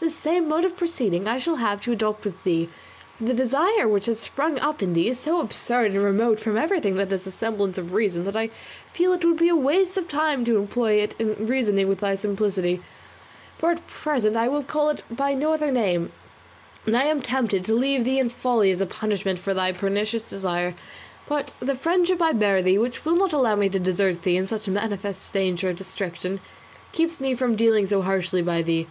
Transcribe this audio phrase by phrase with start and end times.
[0.00, 2.68] This same mode of proceeding I shall have to adopt with thee,
[3.16, 6.56] for the desire which has sprung up in thee is so absurd and remote from
[6.56, 8.50] everything that has a semblance of reason, that I
[8.92, 12.16] feel it would be a waste of time to employ it in reasoning with thy
[12.16, 12.82] simplicity,
[13.56, 16.10] for at present I will call it by no other name;
[16.84, 19.54] and I am even tempted to leave thee in thy folly as a punishment for
[19.54, 20.74] thy pernicious desire;
[21.28, 24.48] but the friendship I bear thee, which will not allow me to desert thee in
[24.48, 26.40] such manifest danger of destruction,
[26.90, 28.88] keeps me from dealing so harshly by thee.